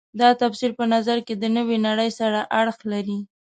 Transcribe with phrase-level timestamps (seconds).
[0.19, 3.19] دا تفسیر په نظر کې د نوې نړۍ سره اړخ لري.